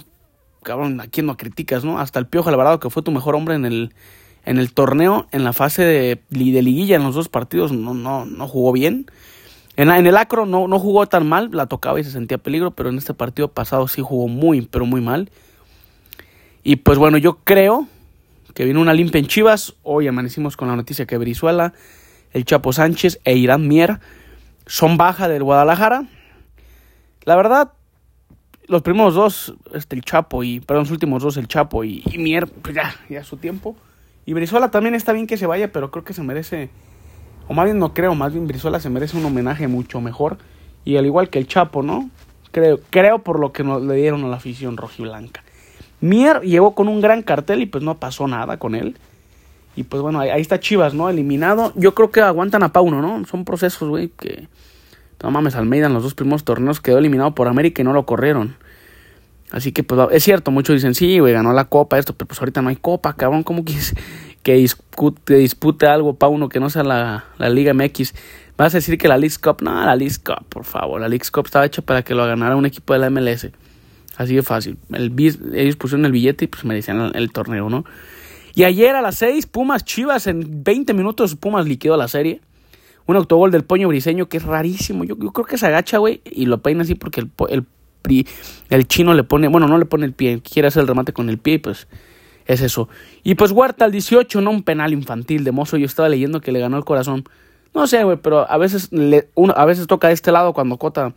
cabrón, 0.65 1.01
¿a 1.01 1.07
quién 1.07 1.27
no 1.27 1.37
criticas, 1.37 1.85
no? 1.85 2.01
Hasta 2.01 2.19
el 2.19 2.27
Piojo 2.27 2.49
Alvarado, 2.49 2.81
que 2.81 2.91
fue 2.91 3.05
tu 3.05 3.13
mejor 3.13 3.37
hombre 3.37 3.55
en 3.55 3.65
el, 3.65 3.95
en 4.45 4.59
el 4.59 4.73
torneo, 4.73 5.29
en 5.31 5.45
la 5.45 5.53
fase 5.53 5.85
de, 5.85 6.21
de 6.29 6.63
liguilla, 6.63 6.97
en 6.97 7.05
los 7.05 7.15
dos 7.15 7.29
partidos, 7.29 7.71
no, 7.71 7.95
no, 7.95 8.27
no 8.27 8.49
jugó 8.49 8.73
bien. 8.73 9.07
En, 9.81 10.07
el 10.07 10.17
Acro 10.19 10.45
no, 10.45 10.79
jugó 10.79 11.07
tan 11.07 11.27
mal, 11.27 11.49
la 11.55 11.65
tocaba 11.65 11.99
y 11.99 12.05
se 12.05 12.11
sentía 12.11 12.37
peligro, 12.37 12.73
pero 12.73 12.91
en 12.91 12.99
este 12.99 13.15
partido 13.15 13.49
pasado 13.49 13.89
sí 13.89 14.03
jugó 14.03 14.29
muy, 14.29 14.61
pero 14.61 14.85
muy 14.85 15.01
mal. 15.01 15.31
Y 16.63 16.77
pues 16.77 16.99
bueno, 16.99 17.17
yo 17.17 17.39
creo 17.45 17.89
que 18.53 18.65
viene 18.65 18.79
una 18.79 18.93
limpia 18.93 19.21
en 19.21 19.27
Chivas. 19.27 19.73
Hoy 19.83 20.07
amanecimos 20.07 20.59
con 20.59 20.69
la 20.69 20.77
noticia 20.77 21.07
que 21.07 21.17
Brizuela, 21.17 21.73
el 22.35 22.45
Chapo 22.45 22.75
Sánchez 22.75 23.21
e 23.25 23.37
Irán 23.37 23.69
Mier 23.69 24.01
son 24.67 24.99
baja 24.99 25.29
del 25.29 25.45
Guadalajara. 25.45 26.05
La 27.25 27.37
verdad, 27.37 27.73
los 28.67 28.83
primeros 28.83 29.15
dos, 29.15 29.55
este, 29.73 29.97
el 29.97 30.03
Chapo 30.03 30.45
y, 30.45 30.61
perdón, 30.61 30.83
los 30.83 30.91
últimos 30.91 31.23
dos, 31.23 31.39
el 31.39 31.49
Chapo 31.49 31.85
y, 31.85 32.05
Mier, 32.19 32.47
pues 32.49 32.75
ya, 32.75 32.95
ya 33.09 33.25
su 33.25 33.39
tiempo. 33.39 33.77
Y 34.27 34.35
Brizuela 34.35 34.71
también 34.71 34.95
está 34.95 35.15
bien 35.15 35.27
que 35.27 35.39
se 35.39 35.47
vaya, 35.47 35.73
pero 35.73 35.91
creo 35.91 36.05
que 36.05 36.13
se 36.13 36.23
merece, 36.23 36.69
o 37.51 37.53
más 37.53 37.65
bien 37.65 37.81
no 37.81 37.93
creo, 37.93 38.15
más 38.15 38.33
bien 38.33 38.47
Brizuela 38.47 38.79
se 38.79 38.89
merece 38.91 39.17
un 39.17 39.25
homenaje 39.25 39.67
mucho 39.67 40.01
mejor. 40.01 40.39
Y 40.85 40.99
al 40.99 41.05
igual 41.05 41.31
que 41.31 41.41
el 41.41 41.49
Chapo, 41.49 41.83
¿no? 41.83 42.09
Creo, 42.53 42.79
creo 42.91 43.25
por 43.25 43.41
lo 43.41 43.51
que 43.53 43.65
nos 43.65 43.83
le 43.83 43.97
dieron 43.97 44.25
a 44.25 44.29
la 44.29 44.37
afición 44.37 44.77
rojiblanca. 44.77 45.43
Mier 46.01 46.43
llegó 46.43 46.77
con 46.77 46.87
un 46.87 47.01
gran 47.01 47.23
cartel 47.25 47.61
y 47.61 47.67
pues 47.67 47.83
no 47.83 47.99
pasó 47.99 48.29
nada 48.29 48.59
con 48.59 48.77
él. 48.77 48.97
Y 49.75 49.83
pues 49.83 50.01
bueno, 50.01 50.21
ahí, 50.21 50.41
está 50.41 50.61
Chivas, 50.61 50.95
¿no? 50.95 51.11
Eliminado. 51.11 51.73
Yo 51.75 51.93
creo 51.93 52.13
que 52.13 52.21
aguantan 52.21 52.63
a 52.63 52.73
Pauno, 52.73 53.03
¿no? 53.03 53.27
Son 53.27 53.45
procesos, 53.45 53.89
güey, 53.89 54.11
que... 54.17 54.47
No 55.21 55.33
mames, 55.33 55.57
Almeida 55.57 55.89
en 55.89 55.95
los 55.95 56.05
dos 56.05 56.15
primeros 56.15 56.45
torneos 56.45 56.81
quedó 56.81 56.99
eliminado 56.99 57.35
por 57.35 57.49
América 57.49 57.83
y 57.83 57.85
no 57.85 57.93
lo 57.93 58.07
corrieron. 58.07 58.55
Así 59.51 59.73
que, 59.73 59.83
pues, 59.83 60.01
es 60.13 60.23
cierto, 60.23 60.53
muchos 60.53 60.77
dicen, 60.77 60.95
sí, 60.95 61.19
güey, 61.19 61.33
ganó 61.33 61.53
la 61.53 61.65
copa, 61.65 61.99
esto, 61.99 62.13
pero 62.13 62.29
pues 62.29 62.39
ahorita 62.39 62.63
no 62.63 62.69
hay 62.69 62.77
copa, 62.77 63.15
cabrón, 63.15 63.43
¿cómo 63.43 63.65
quieres 63.65 63.97
que 64.43 64.55
dispute 64.55 65.87
algo 65.87 66.15
Pauno 66.15 66.49
que 66.49 66.61
no 66.61 66.71
sea 66.71 66.83
la, 66.83 67.25
la 67.39 67.51
Liga 67.51 67.75
MX? 67.75 68.15
Vas 68.57 68.75
a 68.75 68.79
decir 68.79 68.99
que 68.99 69.09
la 69.09 69.17
League 69.17 69.37
Cup, 69.43 69.63
no, 69.63 69.73
la 69.85 69.97
League 69.97 70.17
Cup, 70.23 70.45
por 70.49 70.65
favor, 70.65 71.01
la 71.01 71.09
League 71.09 71.25
Cup 71.33 71.47
estaba 71.47 71.65
hecha 71.65 71.81
para 71.81 72.03
que 72.03 72.15
lo 72.15 72.27
ganara 72.27 72.57
un 72.57 72.67
equipo 72.67 72.93
de 72.93 72.99
la 72.99 73.09
MLS. 73.09 73.49
Así 74.17 74.35
de 74.35 74.43
fácil. 74.43 74.77
El, 74.93 75.15
ellos 75.55 75.77
pusieron 75.77 76.05
el 76.05 76.13
billete 76.13 76.45
y 76.45 76.49
pues 76.49 76.67
me 76.67 76.75
decían 76.75 77.11
el, 77.15 77.33
torneo, 77.33 77.71
¿no? 77.71 77.87
Y 78.55 78.65
ayer 78.65 78.95
a 78.95 79.01
las 79.01 79.17
6, 79.17 79.47
Pumas 79.47 79.83
Chivas, 79.85 80.27
en 80.27 80.63
20 80.63 80.93
minutos 80.93 81.37
Pumas 81.37 81.65
liquidó 81.65 81.97
la 81.97 82.07
serie. 82.07 82.43
Un 83.07 83.17
autogol 83.17 83.51
del 83.51 83.65
Poño 83.65 83.89
Briseño 83.89 84.29
que 84.29 84.37
es 84.37 84.43
rarísimo. 84.43 85.05
Yo, 85.05 85.17
creo 85.17 85.47
que 85.47 85.57
se 85.57 85.67
agacha, 85.67 85.97
güey, 85.97 86.21
y 86.27 86.45
lo 86.45 86.61
peina 86.61 86.83
así 86.83 86.95
porque 86.95 87.23
el, 87.23 87.31
el, 87.49 88.27
el 88.69 88.89
chino 88.89 89.15
le 89.15 89.25
pone, 89.25 89.49
bueno, 89.49 89.69
no 89.69 89.79
le 89.79 89.87
pone 89.87 90.05
el 90.05 90.13
pie, 90.13 90.43
quiere 90.43 90.69
hacer 90.69 90.83
el 90.83 90.89
remate 90.89 91.15
con 91.15 91.31
el 91.31 91.39
pie 91.39 91.55
y 91.55 91.59
pues 91.59 91.89
es 92.53 92.63
eso. 92.63 92.89
Y 93.23 93.37
pues 93.37 93.53
Huerta 93.53 93.85
al 93.85 93.93
18, 93.93 94.41
no 94.41 94.51
un 94.51 94.63
penal 94.63 94.93
infantil 94.93 95.45
de 95.45 95.53
mozo. 95.53 95.77
Yo 95.77 95.87
estaba 95.87 96.09
leyendo 96.09 96.41
que 96.41 96.51
le 96.51 96.59
ganó 96.59 96.77
el 96.77 96.85
corazón. 96.85 97.25
No 97.73 97.87
sé, 97.87 98.03
güey, 98.03 98.17
pero 98.17 98.51
a 98.51 98.59
veces, 98.59 98.91
uno, 99.35 99.55
a 99.57 99.65
veces 99.65 99.87
toca 99.87 100.09
de 100.09 100.15
este 100.15 100.33
lado 100.33 100.53
cuando 100.53 100.77
Cota 100.77 101.15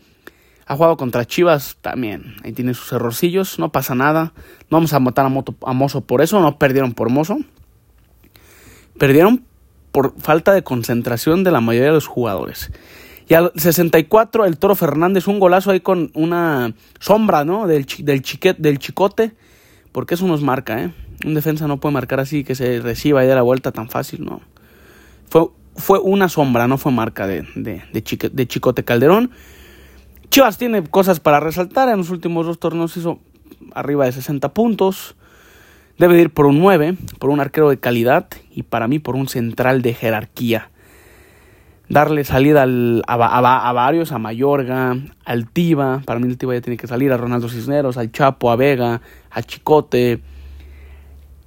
ha 0.66 0.76
jugado 0.76 0.96
contra 0.96 1.26
Chivas 1.26 1.78
también. 1.82 2.36
Ahí 2.44 2.54
tiene 2.54 2.76
sus 2.76 2.92
errorcillos. 2.94 3.58
No 3.58 3.72
pasa 3.72 3.96
nada. 3.96 4.34
No 4.70 4.78
vamos 4.78 4.94
a 4.94 5.00
matar 5.00 5.26
a, 5.26 5.30
Moto, 5.30 5.56
a 5.64 5.74
Mozo 5.74 6.02
por 6.02 6.22
eso. 6.22 6.40
No 6.40 6.60
perdieron 6.60 6.94
por 6.94 7.10
Mozo. 7.10 7.40
Perdieron 9.00 9.44
por 9.92 10.14
falta 10.20 10.54
de 10.54 10.64
concentración 10.64 11.44
de 11.44 11.52
la 11.52 11.62
mayoría 11.62 11.90
de 11.90 11.96
los 11.96 12.08
jugadores. 12.08 12.72
Y 13.28 13.34
al 13.34 13.52
64 13.56 14.46
el 14.46 14.58
Toro 14.60 14.76
Fernández, 14.76 15.28
un 15.28 15.40
golazo 15.40 15.72
ahí 15.72 15.80
con 15.80 16.12
una 16.14 16.74
sombra, 17.00 17.44
¿no? 17.44 17.66
Del, 17.66 17.88
del, 18.00 18.22
del 18.58 18.80
chicote. 18.80 19.34
Porque 19.94 20.16
eso 20.16 20.28
nos 20.28 20.42
marca, 20.42 20.84
¿eh? 20.84 20.92
Un 21.26 21.36
defensa 21.36 21.68
no 21.68 21.80
puede 21.80 21.94
marcar 21.94 22.20
así 22.20 22.44
que 22.44 22.56
se 22.56 22.82
reciba 22.82 23.24
y 23.24 23.28
dé 23.28 23.36
la 23.36 23.44
vuelta 23.44 23.72
tan 23.72 23.90
fácil, 23.90 24.26
¿no? 24.26 24.42
Fue, 25.30 25.48
fue 25.78 26.00
una 26.00 26.28
sombra, 26.28 26.68
no 26.68 26.78
fue 26.78 26.92
marca 26.92 27.26
de, 27.26 27.48
de, 27.56 27.82
de 27.94 28.48
Chicote 28.48 28.84
Calderón. 28.84 29.32
Chivas 30.30 30.58
tiene 30.58 30.84
cosas 30.84 31.20
para 31.20 31.40
resaltar. 31.40 31.90
En 31.90 31.98
los 31.98 32.10
últimos 32.10 32.46
dos 32.46 32.60
torneos 32.60 32.98
hizo 32.98 33.20
arriba 33.74 34.06
de 34.06 34.12
60 34.12 34.54
puntos. 34.54 35.16
Debe 36.00 36.20
ir 36.20 36.32
por 36.32 36.48
un 36.48 36.60
9, 36.60 36.98
por 37.20 37.30
un 37.30 37.40
arquero 37.40 37.70
de 37.70 37.80
calidad 37.80 38.28
y 38.52 38.64
para 38.64 38.88
mí 38.88 38.98
por 38.98 39.16
un 39.16 39.28
central 39.28 39.84
de 39.84 39.94
jerarquía. 39.94 40.72
Darle 41.90 42.24
salida 42.24 42.66
a, 43.08 43.74
varios, 43.74 44.12
a 44.12 44.18
Mayorga, 44.18 44.98
al 45.26 45.50
Tiva, 45.50 46.02
para 46.06 46.20
mí 46.20 46.28
el 46.28 46.38
Tiva 46.38 46.54
ya 46.54 46.62
tiene 46.62 46.78
que 46.78 46.88
salir, 46.88 47.12
a 47.12 47.18
Ronaldo 47.18 47.50
Cisneros, 47.50 47.98
al 47.98 48.12
Chapo, 48.12 48.52
a 48.52 48.56
Vega, 48.56 49.02
a 49.30 49.44
Chicote. 49.44 50.22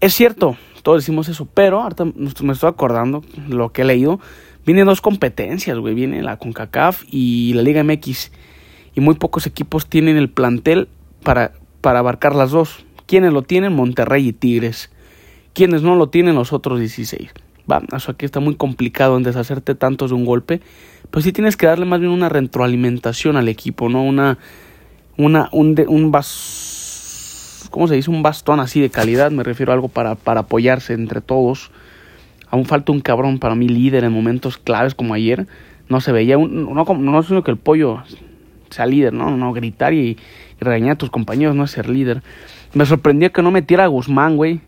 Es 0.00 0.14
cierto, 0.14 0.56
todos 0.82 1.02
decimos 1.02 1.28
eso, 1.28 1.46
pero 1.46 1.80
ahorita 1.80 2.04
me 2.04 2.52
estoy 2.52 2.68
acordando 2.68 3.24
lo 3.48 3.72
que 3.72 3.82
he 3.82 3.84
leído. 3.84 4.20
Vienen 4.66 4.86
dos 4.86 5.00
competencias, 5.00 5.78
güey, 5.78 5.94
viene 5.94 6.22
la 6.22 6.38
CONCACAF 6.38 7.04
y 7.10 7.52
la 7.54 7.62
Liga 7.62 7.82
MX 7.82 8.30
y 8.96 9.00
muy 9.00 9.14
pocos 9.14 9.46
equipos 9.46 9.86
tienen 9.86 10.16
el 10.16 10.30
plantel 10.30 10.88
para, 11.22 11.52
para 11.80 12.00
abarcar 12.00 12.34
las 12.34 12.50
dos. 12.50 12.84
Quienes 13.06 13.32
lo 13.32 13.42
tienen, 13.42 13.72
Monterrey 13.74 14.28
y 14.28 14.32
Tigres. 14.32 14.90
Quienes 15.54 15.82
no 15.82 15.94
lo 15.94 16.08
tienen, 16.08 16.34
los 16.34 16.52
otros 16.52 16.80
16. 16.80 17.30
Va, 17.70 17.82
eso 17.94 18.12
aquí 18.12 18.24
está 18.24 18.40
muy 18.40 18.54
complicado 18.54 19.16
en 19.16 19.22
deshacerte 19.22 19.74
tantos 19.74 20.10
de 20.10 20.16
un 20.16 20.24
golpe, 20.24 20.60
pues 21.10 21.24
sí 21.24 21.32
tienes 21.32 21.56
que 21.56 21.66
darle 21.66 21.84
más 21.84 22.00
bien 22.00 22.12
una 22.12 22.28
retroalimentación 22.28 23.36
al 23.36 23.48
equipo, 23.48 23.88
¿no? 23.88 24.02
Una, 24.02 24.38
una, 25.16 25.48
un, 25.52 25.74
un 25.88 26.10
bas, 26.10 27.68
¿cómo 27.70 27.88
se 27.88 27.94
dice? 27.94 28.10
Un 28.10 28.22
bastón 28.22 28.60
así 28.60 28.80
de 28.80 28.90
calidad, 28.90 29.30
me 29.30 29.42
refiero 29.42 29.72
a 29.72 29.74
algo 29.74 29.88
para, 29.88 30.14
para 30.14 30.40
apoyarse 30.40 30.94
entre 30.94 31.20
todos. 31.20 31.70
Aún 32.48 32.64
falta 32.64 32.92
un 32.92 33.00
cabrón 33.00 33.38
para 33.38 33.54
mí 33.54 33.68
líder 33.68 34.04
en 34.04 34.12
momentos 34.12 34.56
claves 34.56 34.94
como 34.94 35.14
ayer. 35.14 35.46
No 35.88 36.00
se 36.00 36.12
veía, 36.12 36.38
un, 36.38 36.64
no, 36.64 36.84
no, 36.84 36.94
no 36.94 37.22
sino 37.22 37.42
que 37.42 37.50
el 37.50 37.56
pollo 37.56 38.02
sea 38.70 38.86
líder, 38.86 39.12
¿no? 39.12 39.36
No, 39.36 39.52
gritar 39.52 39.94
y, 39.94 40.16
y 40.60 40.64
regañar 40.64 40.92
a 40.92 40.98
tus 40.98 41.10
compañeros 41.10 41.54
no 41.54 41.64
es 41.64 41.70
ser 41.70 41.88
líder. 41.88 42.22
Me 42.74 42.86
sorprendió 42.86 43.32
que 43.32 43.42
no 43.42 43.50
metiera 43.50 43.84
a 43.84 43.88
Guzmán, 43.88 44.36
güey. 44.36 44.60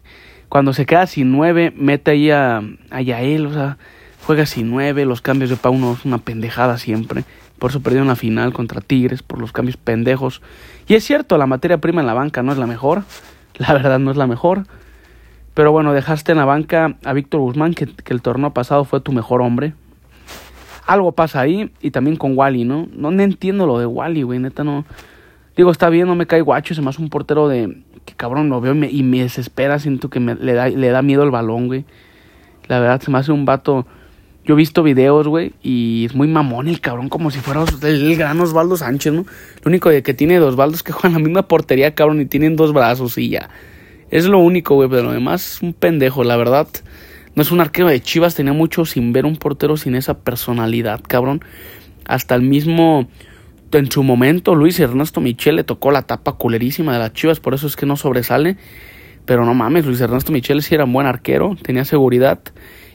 Cuando 0.48 0.72
se 0.72 0.86
queda 0.86 1.06
sin 1.06 1.32
nueve, 1.32 1.72
mete 1.76 2.12
ahí 2.12 2.30
a, 2.30 2.62
a 2.90 3.00
Yael, 3.02 3.46
o 3.46 3.52
sea, 3.52 3.78
juega 4.24 4.46
sin 4.46 4.70
nueve, 4.70 5.04
los 5.04 5.20
cambios 5.20 5.50
de 5.50 5.56
Pauno 5.56 5.92
es 5.92 6.04
una 6.04 6.18
pendejada 6.18 6.78
siempre. 6.78 7.24
Por 7.58 7.70
eso 7.70 7.80
perdió 7.80 8.04
la 8.04 8.16
final 8.16 8.52
contra 8.52 8.80
Tigres, 8.80 9.22
por 9.22 9.40
los 9.40 9.52
cambios 9.52 9.76
pendejos. 9.76 10.40
Y 10.86 10.94
es 10.94 11.04
cierto, 11.04 11.36
la 11.38 11.46
materia 11.46 11.78
prima 11.78 12.00
en 12.00 12.06
la 12.06 12.14
banca 12.14 12.42
no 12.42 12.52
es 12.52 12.58
la 12.58 12.66
mejor. 12.66 13.02
La 13.58 13.72
verdad 13.72 13.98
no 13.98 14.12
es 14.12 14.16
la 14.16 14.28
mejor. 14.28 14.66
Pero 15.54 15.72
bueno, 15.72 15.92
dejaste 15.92 16.30
en 16.30 16.38
la 16.38 16.44
banca 16.44 16.96
a 17.04 17.12
Víctor 17.12 17.40
Guzmán, 17.40 17.74
que, 17.74 17.88
el 18.06 18.22
torneo 18.22 18.54
pasado 18.54 18.84
fue 18.84 19.00
tu 19.00 19.10
mejor 19.10 19.42
hombre. 19.42 19.74
Algo 20.86 21.10
pasa 21.10 21.40
ahí. 21.40 21.72
Y 21.80 21.90
también 21.90 22.16
con 22.16 22.38
Wally, 22.38 22.64
¿no? 22.64 22.86
No, 22.92 23.10
no 23.10 23.22
entiendo 23.22 23.66
lo 23.66 23.80
de 23.80 23.86
Wally, 23.86 24.22
güey. 24.22 24.38
Neta, 24.38 24.62
no. 24.62 24.84
Digo, 25.56 25.72
está 25.72 25.88
bien, 25.88 26.06
no 26.06 26.14
me 26.14 26.28
cae 26.28 26.40
guacho. 26.40 26.76
Se 26.76 26.82
me 26.82 26.90
hace 26.90 27.02
un 27.02 27.10
portero 27.10 27.48
de. 27.48 27.82
Que 28.08 28.14
cabrón, 28.14 28.48
lo 28.48 28.58
veo 28.62 28.72
y 28.72 29.02
me, 29.02 29.20
desespera. 29.20 29.78
Siento 29.78 30.08
que 30.08 30.18
me, 30.18 30.34
le, 30.34 30.54
da, 30.54 30.70
le 30.70 30.88
da 30.88 31.02
miedo 31.02 31.24
el 31.24 31.30
balón, 31.30 31.66
güey. 31.66 31.84
La 32.66 32.80
verdad, 32.80 33.02
se 33.02 33.10
me 33.10 33.18
hace 33.18 33.32
un 33.32 33.44
vato. 33.44 33.86
Yo 34.46 34.54
he 34.54 34.56
visto 34.56 34.82
videos, 34.82 35.28
güey, 35.28 35.52
y 35.62 36.06
es 36.06 36.14
muy 36.14 36.26
mamón 36.26 36.68
el 36.68 36.80
cabrón, 36.80 37.10
como 37.10 37.30
si 37.30 37.38
fuera 37.38 37.66
el, 37.82 38.16
gran 38.16 38.40
Osvaldo 38.40 38.78
Sánchez, 38.78 39.12
¿no? 39.12 39.26
Lo 39.62 39.68
único 39.68 39.90
que 39.90 40.14
tiene 40.14 40.40
de 40.40 40.40
Osvaldo 40.40 40.74
es 40.74 40.82
que 40.82 40.92
juegan 40.94 41.12
la 41.12 41.18
misma 41.18 41.42
portería, 41.42 41.94
cabrón, 41.94 42.22
y 42.22 42.24
tienen 42.24 42.56
dos 42.56 42.72
brazos 42.72 43.18
y 43.18 43.28
ya. 43.28 43.50
Es 44.10 44.24
lo 44.24 44.38
único, 44.38 44.74
güey, 44.74 44.88
pero 44.88 45.02
lo 45.02 45.12
demás 45.12 45.56
es 45.56 45.62
un 45.62 45.74
pendejo, 45.74 46.24
la 46.24 46.38
verdad. 46.38 46.66
No 47.34 47.42
es 47.42 47.50
un 47.50 47.60
arquero 47.60 47.88
de 47.88 48.00
Chivas, 48.00 48.34
tenía 48.34 48.54
mucho 48.54 48.86
sin 48.86 49.12
ver 49.12 49.26
un 49.26 49.36
portero 49.36 49.76
sin 49.76 49.94
esa 49.94 50.20
personalidad, 50.20 51.02
cabrón. 51.06 51.42
Hasta 52.06 52.34
el 52.34 52.40
mismo, 52.40 53.06
en 53.72 53.90
su 53.90 54.02
momento, 54.02 54.54
Luis 54.54 54.78
Ernesto 54.80 55.20
Michel 55.20 55.56
le 55.56 55.64
tocó 55.64 55.90
la 55.90 56.02
tapa 56.02 56.32
culerísima 56.32 56.92
de 56.92 56.98
las 56.98 57.12
Chivas, 57.12 57.40
por 57.40 57.54
eso 57.54 57.66
es 57.66 57.76
que 57.76 57.86
no 57.86 57.96
sobresale. 57.96 58.56
Pero 59.24 59.44
no 59.44 59.52
mames, 59.52 59.84
Luis 59.84 60.00
Ernesto 60.00 60.32
Michel 60.32 60.62
sí 60.62 60.74
era 60.74 60.84
un 60.84 60.92
buen 60.92 61.06
arquero, 61.06 61.54
tenía 61.62 61.84
seguridad 61.84 62.40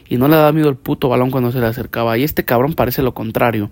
y 0.10 0.18
no 0.18 0.28
le 0.28 0.36
daba 0.36 0.52
miedo 0.52 0.70
el 0.70 0.76
puto 0.76 1.10
balón 1.10 1.30
cuando 1.32 1.52
se 1.52 1.60
le 1.60 1.68
acercaba. 1.68 2.18
Y 2.18 2.24
este 2.24 2.44
cabrón 2.44 2.74
parece 2.74 3.04
lo 3.04 3.14
contrario. 3.14 3.70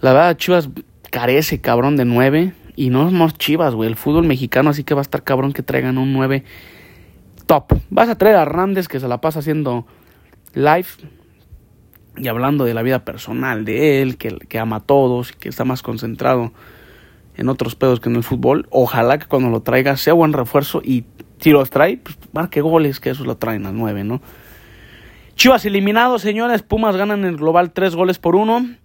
La 0.00 0.12
verdad, 0.12 0.36
Chivas 0.36 0.68
carece, 1.10 1.60
cabrón, 1.60 1.96
de 1.96 2.04
nueve. 2.04 2.52
Y 2.76 2.90
no 2.90 3.04
somos 3.04 3.34
Chivas, 3.38 3.74
güey. 3.74 3.88
El 3.88 3.96
fútbol 3.96 4.26
mexicano, 4.26 4.70
así 4.70 4.84
que 4.84 4.94
va 4.94 5.00
a 5.00 5.02
estar 5.02 5.22
cabrón 5.22 5.52
que 5.52 5.62
traigan 5.62 5.96
un 5.96 6.12
9 6.12 6.44
top. 7.46 7.74
Vas 7.90 8.08
a 8.08 8.18
traer 8.18 8.36
a 8.36 8.42
Hernández 8.42 8.88
que 8.88 9.00
se 9.00 9.08
la 9.08 9.20
pasa 9.20 9.38
haciendo 9.38 9.86
live 10.54 10.86
y 12.16 12.28
hablando 12.28 12.64
de 12.64 12.74
la 12.74 12.82
vida 12.82 13.04
personal 13.04 13.64
de 13.64 14.02
él, 14.02 14.16
que, 14.16 14.38
que 14.48 14.58
ama 14.58 14.76
a 14.76 14.80
todos 14.80 15.32
que 15.32 15.48
está 15.48 15.64
más 15.64 15.82
concentrado 15.82 16.52
en 17.36 17.48
otros 17.48 17.74
pedos 17.74 18.00
que 18.00 18.08
en 18.08 18.16
el 18.16 18.22
fútbol. 18.22 18.66
Ojalá 18.70 19.18
que 19.18 19.26
cuando 19.26 19.50
lo 19.50 19.60
traiga 19.60 19.96
sea 19.96 20.12
buen 20.12 20.32
refuerzo 20.32 20.80
y 20.84 21.04
si 21.38 21.50
los 21.50 21.70
trae, 21.70 21.98
pues 21.98 22.16
marque 22.32 22.60
goles, 22.60 23.00
que 23.00 23.10
esos 23.10 23.26
lo 23.26 23.36
traen 23.36 23.66
al 23.66 23.76
9, 23.76 24.04
¿no? 24.04 24.22
Chivas 25.36 25.64
eliminados, 25.64 26.22
señores. 26.22 26.62
Pumas 26.62 26.96
ganan 26.96 27.24
el 27.24 27.36
global 27.36 27.72
3 27.72 27.96
goles 27.96 28.18
por 28.18 28.36
1. 28.36 28.76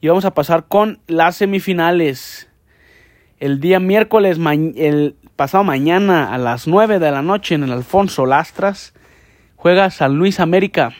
Y 0.00 0.08
vamos 0.08 0.24
a 0.24 0.34
pasar 0.34 0.64
con 0.66 0.98
las 1.06 1.36
semifinales. 1.36 2.48
El 3.38 3.60
día 3.60 3.78
miércoles, 3.78 4.38
el 4.76 5.16
pasado 5.36 5.64
mañana 5.64 6.32
a 6.32 6.38
las 6.38 6.66
9 6.66 6.98
de 6.98 7.10
la 7.10 7.22
noche 7.22 7.54
en 7.54 7.62
el 7.64 7.72
Alfonso 7.72 8.26
Lastras, 8.26 8.94
juega 9.56 9.90
San 9.90 10.16
Luis 10.16 10.40
América. 10.40 10.92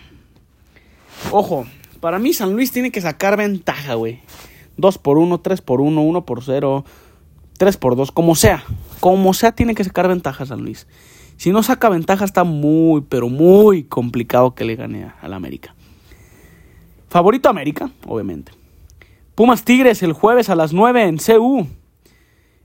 Ojo, 1.31 1.67
para 2.01 2.19
mí 2.19 2.33
San 2.33 2.53
Luis 2.53 2.73
tiene 2.73 2.91
que 2.91 3.01
sacar 3.01 3.37
ventaja, 3.37 3.95
güey. 3.95 4.21
2 4.77 4.99
por 4.99 5.19
1, 5.19 5.41
3 5.41 5.61
por 5.61 5.81
1, 5.81 6.03
1 6.03 6.25
por 6.25 6.43
0, 6.43 6.85
3 7.59 7.77
por 7.77 7.97
2, 7.97 8.13
como 8.13 8.35
sea. 8.35 8.65
Como 9.01 9.35
sea, 9.35 9.53
tiene 9.53 9.75
que 9.75 9.85
sacar 9.85 10.09
ventaja 10.09 10.47
San 10.47 10.63
Luis. 10.63 10.87
Si 11.37 11.51
no 11.51 11.63
saca 11.63 11.89
ventaja, 11.89 12.25
está 12.25 12.45
muy, 12.45 13.03
pero 13.09 13.29
muy 13.29 13.85
complicado 13.85 14.55
que 14.55 14.65
le 14.65 14.77
gane 14.77 15.13
al 15.21 15.33
América. 15.33 15.75
Favorito 17.09 17.49
América, 17.49 17.91
obviamente. 18.07 18.53
Pumas 19.35 19.65
Tigres 19.65 20.03
el 20.03 20.13
jueves 20.13 20.49
a 20.49 20.55
las 20.55 20.73
9 20.73 21.05
en 21.05 21.19
CU. 21.19 21.67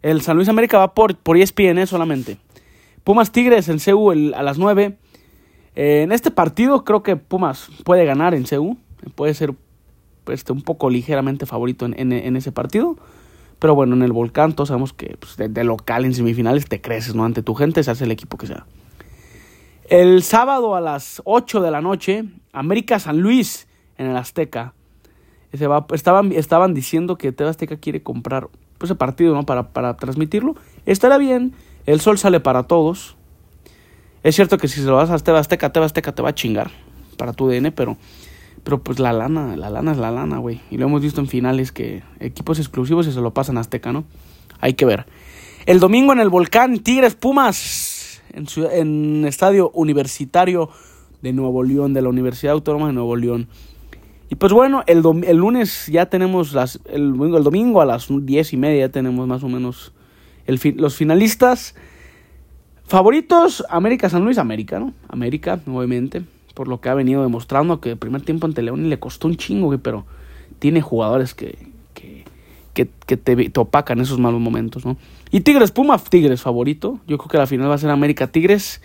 El 0.02 0.22
San 0.22 0.36
Luis 0.36 0.50
América 0.50 0.78
va 0.78 0.94
por, 0.94 1.18
por 1.18 1.38
ESPN 1.38 1.88
solamente. 1.88 2.38
Pumas 3.04 3.32
Tigres 3.32 3.70
en 3.70 3.80
CU 3.80 4.12
el, 4.12 4.34
a 4.34 4.44
las 4.44 4.58
9. 4.58 4.98
En 5.80 6.12
este 6.12 6.32
partido 6.32 6.84
creo 6.84 7.04
que 7.04 7.18
Pumas 7.18 7.70
puede 7.84 8.04
ganar 8.04 8.34
en 8.34 8.46
CU. 8.46 8.78
Puede 9.14 9.36
ser 9.36 9.54
pues, 10.24 10.44
un 10.50 10.64
poco 10.64 10.90
ligeramente 10.90 11.46
favorito 11.46 11.86
en, 11.86 12.36
ese 12.36 12.52
partido. 12.52 12.98
Pero 13.60 13.76
bueno, 13.76 13.96
en 13.96 14.02
el 14.02 14.12
Volcán 14.12 14.54
todos 14.54 14.70
sabemos 14.70 14.92
que 14.92 15.18
pues, 15.20 15.38
de, 15.38 15.64
local 15.64 16.06
en 16.06 16.16
semifinales 16.16 16.66
te 16.66 16.82
creces, 16.82 17.14
¿no? 17.14 17.26
Ante 17.26 17.44
tu 17.44 17.54
gente 17.54 17.84
se 17.84 17.92
hace 17.92 18.06
el 18.06 18.12
equipo 18.12 18.40
que 18.40 18.48
sea. 18.48 18.66
El 19.88 20.24
sábado 20.24 20.74
a 20.74 20.82
las 20.82 21.22
8 21.26 21.62
de 21.62 21.70
la 21.70 21.82
noche, 21.82 22.24
América 22.54 22.98
San 22.98 23.20
Luis 23.20 23.68
en 24.00 24.08
el 24.08 24.18
Azteca. 24.18 24.74
Se 25.54 25.68
va, 25.68 25.86
estaban, 25.94 26.32
estaban 26.32 26.74
diciendo 26.74 27.20
que 27.20 27.32
TV 27.32 27.52
Azteca 27.52 27.78
quiere 27.78 28.02
comprar 28.02 28.50
pues, 28.80 28.90
ese 28.90 28.96
partido, 28.96 29.36
¿no? 29.36 29.46
Para, 29.46 29.74
para 29.74 29.96
transmitirlo. 29.96 30.56
Estará 30.88 31.20
bien, 31.20 31.54
el 31.86 32.02
sol 32.02 32.18
sale 32.18 32.40
para 32.40 32.64
todos. 32.64 33.17
Es 34.28 34.36
cierto 34.36 34.58
que 34.58 34.68
si 34.68 34.82
se 34.82 34.88
lo 34.88 34.98
vas 34.98 35.10
a 35.10 35.18
TV 35.18 35.38
Azteca 35.38 35.72
te 35.72 35.80
va 36.22 36.30
a 36.30 36.36
chingar 36.36 36.70
para 37.16 37.32
tu 37.32 37.48
DN, 37.48 37.72
pero 37.72 37.96
pero 38.66 38.84
pues 38.84 39.00
la 39.00 39.14
lana, 39.14 39.56
la 39.56 39.70
lana 39.70 39.94
es 39.94 39.98
la 39.98 40.12
lana, 40.12 40.40
güey. 40.40 40.60
Y 40.70 40.76
lo 40.76 40.88
hemos 40.88 41.02
visto 41.02 41.22
en 41.22 41.30
finales 41.30 41.72
que 41.72 42.04
equipos 42.20 42.60
exclusivos 42.60 43.08
y 43.08 43.14
se 43.14 43.22
lo 43.22 43.34
pasan 43.34 43.58
a 43.58 43.62
Azteca, 43.62 43.94
¿no? 43.94 44.04
Hay 44.60 44.74
que 44.74 44.84
ver. 44.84 45.06
El 45.66 45.80
domingo 45.80 46.12
en 46.12 46.20
el 46.20 46.28
Volcán, 46.28 46.80
Tigres 46.80 47.16
Pumas, 47.16 48.22
en, 48.34 49.24
Estadio 49.24 49.72
Universitario 49.74 50.72
de 51.22 51.32
Nuevo 51.32 51.64
León, 51.64 51.94
de 51.94 52.02
la 52.02 52.10
Universidad 52.10 52.52
Autónoma 52.52 52.88
de 52.88 52.94
Nuevo 52.94 53.16
León. 53.16 53.48
Y 54.28 54.36
pues 54.36 54.52
bueno, 54.52 54.84
el, 54.88 55.04
el 55.26 55.38
lunes 55.38 55.86
ya 55.88 56.08
tenemos 56.08 56.52
las, 56.52 56.82
el, 56.90 57.14
el, 57.14 57.44
domingo 57.46 57.80
a 57.80 57.86
las 57.86 58.10
diez 58.10 58.52
y 58.52 58.58
media 58.58 58.88
ya 58.88 58.92
tenemos 58.92 59.26
más 59.26 59.42
o 59.46 59.48
menos 59.48 59.94
los 60.76 60.98
finalistas. 60.98 61.76
Favoritos, 62.88 63.64
América 63.70 64.10
San 64.10 64.24
Luis, 64.24 64.38
América, 64.38 64.80
¿no? 64.80 64.94
América, 65.10 65.60
obviamente 65.68 66.24
por 66.58 66.68
lo 66.68 66.82
que 66.82 66.90
ha 66.90 66.96
venido 66.96 67.22
demostrando, 67.22 67.80
que 67.80 67.92
el 67.92 67.98
primer 67.98 68.24
tiempo 68.24 68.48
ante 68.48 68.64
León 68.64 68.90
le 68.90 68.98
costó 68.98 69.28
un 69.28 69.38
chingo, 69.38 69.68
güey, 69.68 69.78
pero 69.78 70.08
tiene 70.58 70.82
jugadores 70.82 71.36
que, 71.36 71.56
que, 71.94 72.24
que, 72.74 73.16
te, 73.16 73.36
te, 73.50 73.60
opacan 73.60 74.02
esos 74.02 74.18
malos 74.18 74.42
momentos, 74.42 74.84
¿no? 74.84 74.98
Y 75.30 75.42
Tigres, 75.42 75.72
Puma, 75.72 76.00
Tigres 76.00 76.42
favorito. 76.42 77.00
Yo 77.06 77.20
creo 77.20 77.30
que 77.30 77.38
la 77.38 77.46
final 77.46 77.70
va 77.70 77.76
a 77.76 77.78
ser 77.78 77.92
América 77.92 78.32
Tigres. 78.32 78.82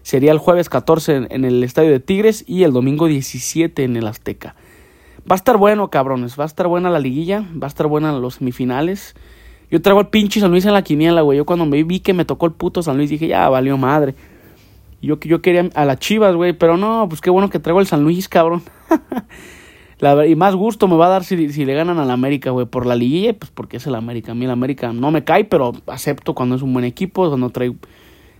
Sería 0.00 0.32
el 0.32 0.38
jueves 0.38 0.70
14 0.70 1.14
en, 1.14 1.26
en 1.28 1.44
el 1.44 1.62
estadio 1.62 1.90
de 1.90 2.00
Tigres 2.00 2.42
y 2.46 2.62
el 2.62 2.72
domingo 2.72 3.06
17 3.06 3.84
en 3.84 3.96
el 3.96 4.06
Azteca. 4.06 4.54
Va 5.30 5.34
a 5.34 5.36
estar 5.36 5.58
bueno, 5.58 5.90
cabrones. 5.90 6.40
Va 6.40 6.44
a 6.44 6.46
estar 6.46 6.68
buena 6.68 6.88
la 6.88 7.00
liguilla. 7.00 7.44
Va 7.62 7.66
a 7.66 7.68
estar 7.68 7.86
buena 7.86 8.12
los 8.12 8.36
semifinales. 8.36 9.14
Yo 9.70 9.80
traigo 9.80 10.00
el 10.00 10.08
pinche 10.08 10.40
San 10.40 10.50
Luis 10.50 10.64
en 10.64 10.72
la 10.72 10.82
quiniela, 10.82 11.20
güey. 11.22 11.38
Yo 11.38 11.46
cuando 11.46 11.64
me 11.64 11.82
vi 11.84 12.00
que 12.00 12.12
me 12.12 12.24
tocó 12.24 12.46
el 12.46 12.52
puto 12.52 12.82
San 12.82 12.96
Luis 12.96 13.08
dije, 13.08 13.28
ya 13.28 13.48
valió 13.48 13.76
madre. 13.76 14.14
Yo, 15.00 15.18
yo 15.20 15.40
quería 15.40 15.70
a 15.74 15.84
las 15.84 15.98
chivas, 15.98 16.34
güey, 16.34 16.52
pero 16.52 16.76
no, 16.76 17.06
pues 17.08 17.20
qué 17.20 17.30
bueno 17.30 17.48
que 17.48 17.58
traigo 17.58 17.80
el 17.80 17.86
San 17.86 18.02
Luis, 18.02 18.28
cabrón. 18.28 18.62
y 20.28 20.34
más 20.34 20.56
gusto 20.56 20.88
me 20.88 20.96
va 20.96 21.06
a 21.06 21.10
dar 21.10 21.24
si, 21.24 21.52
si 21.52 21.64
le 21.64 21.74
ganan 21.74 21.98
al 21.98 22.10
América, 22.10 22.50
güey, 22.50 22.66
por 22.66 22.84
la 22.84 22.96
liguilla, 22.96 23.32
pues 23.32 23.50
porque 23.52 23.76
es 23.76 23.86
el 23.86 23.94
América. 23.94 24.32
A 24.32 24.34
mí 24.34 24.44
el 24.44 24.50
América 24.50 24.92
no 24.92 25.10
me 25.10 25.24
cae, 25.24 25.44
pero 25.44 25.72
acepto 25.86 26.34
cuando 26.34 26.56
es 26.56 26.62
un 26.62 26.72
buen 26.72 26.84
equipo, 26.84 27.28
cuando 27.28 27.50
trae, 27.50 27.72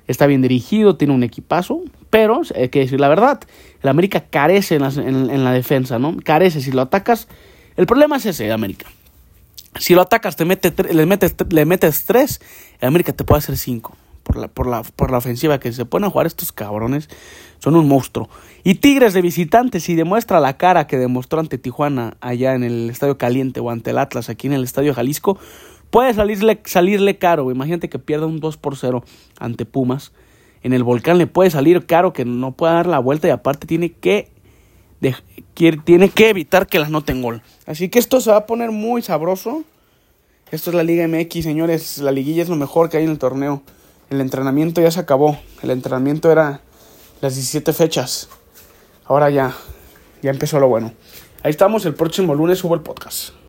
está 0.08 0.26
bien 0.26 0.42
dirigido, 0.42 0.96
tiene 0.96 1.14
un 1.14 1.22
equipazo. 1.22 1.80
Pero, 2.10 2.42
hay 2.56 2.70
que 2.70 2.80
decir 2.80 2.98
la 2.98 3.08
verdad, 3.08 3.40
el 3.82 3.88
América 3.88 4.24
carece 4.28 4.74
en, 4.74 4.82
en 4.82 5.44
la 5.44 5.52
defensa, 5.52 6.00
¿no? 6.00 6.16
Carece, 6.24 6.60
si 6.60 6.72
lo 6.72 6.82
atacas. 6.82 7.28
El 7.76 7.86
problema 7.86 8.16
es 8.16 8.26
ese 8.26 8.44
de 8.44 8.52
América. 8.52 8.86
Si 9.78 9.94
lo 9.94 10.02
atacas, 10.02 10.36
te 10.36 10.44
mete, 10.44 10.72
le, 10.92 11.06
metes, 11.06 11.34
le 11.48 11.64
metes 11.64 12.04
tres, 12.04 12.40
el 12.80 12.88
América 12.88 13.12
te 13.12 13.24
puede 13.24 13.38
hacer 13.38 13.56
cinco 13.56 13.96
por 14.22 14.36
la, 14.36 14.48
por 14.48 14.66
la, 14.66 14.82
por 14.82 15.10
la 15.10 15.18
ofensiva 15.18 15.58
que 15.60 15.72
se 15.72 15.84
ponen 15.84 16.08
a 16.08 16.10
jugar 16.10 16.26
estos 16.26 16.52
cabrones, 16.52 17.08
son 17.58 17.76
un 17.76 17.88
monstruo. 17.88 18.28
Y 18.64 18.76
Tigres 18.76 19.14
de 19.14 19.22
visitantes, 19.22 19.84
si 19.84 19.94
demuestra 19.94 20.40
la 20.40 20.56
cara 20.56 20.86
que 20.86 20.98
demostró 20.98 21.40
ante 21.40 21.58
Tijuana 21.58 22.16
allá 22.20 22.54
en 22.54 22.64
el 22.64 22.90
Estadio 22.90 23.18
Caliente 23.18 23.60
o 23.60 23.70
ante 23.70 23.90
el 23.90 23.98
Atlas 23.98 24.28
aquí 24.28 24.46
en 24.46 24.52
el 24.52 24.64
Estadio 24.64 24.94
Jalisco, 24.94 25.38
puede 25.90 26.14
salirle, 26.14 26.60
salirle 26.64 27.18
caro. 27.18 27.50
Imagínate 27.50 27.88
que 27.88 27.98
pierda 27.98 28.26
un 28.26 28.40
2 28.40 28.56
por 28.56 28.76
0 28.76 29.04
ante 29.38 29.64
Pumas. 29.64 30.12
En 30.62 30.72
el 30.72 30.84
volcán 30.84 31.18
le 31.18 31.26
puede 31.26 31.50
salir 31.50 31.86
caro 31.86 32.12
que 32.12 32.24
no 32.24 32.52
pueda 32.52 32.74
dar 32.74 32.86
la 32.86 32.98
vuelta 32.98 33.28
y 33.28 33.30
aparte 33.30 33.66
tiene 33.66 33.92
que 33.92 34.30
tiene 35.84 36.10
que 36.10 36.28
evitar 36.28 36.66
que 36.66 36.78
las 36.78 36.90
noten 36.90 37.22
gol. 37.22 37.42
Así 37.66 37.88
que 37.88 37.98
esto 37.98 38.20
se 38.20 38.30
va 38.30 38.38
a 38.38 38.46
poner 38.46 38.70
muy 38.70 39.02
sabroso. 39.02 39.64
Esto 40.50 40.70
es 40.70 40.76
la 40.76 40.82
Liga 40.82 41.06
MX, 41.06 41.44
señores. 41.44 41.98
La 41.98 42.12
liguilla 42.12 42.42
es 42.42 42.48
lo 42.48 42.56
mejor 42.56 42.88
que 42.88 42.96
hay 42.96 43.04
en 43.04 43.10
el 43.10 43.18
torneo. 43.18 43.62
El 44.10 44.20
entrenamiento 44.20 44.80
ya 44.80 44.90
se 44.90 45.00
acabó. 45.00 45.38
El 45.62 45.70
entrenamiento 45.70 46.30
era 46.30 46.60
las 47.20 47.34
17 47.34 47.72
fechas. 47.72 48.28
Ahora 49.04 49.30
ya, 49.30 49.54
ya 50.22 50.30
empezó 50.30 50.58
lo 50.60 50.68
bueno. 50.68 50.92
Ahí 51.42 51.50
estamos, 51.50 51.86
el 51.86 51.94
próximo 51.94 52.34
lunes 52.34 52.58
subo 52.58 52.74
el 52.74 52.80
podcast. 52.80 53.30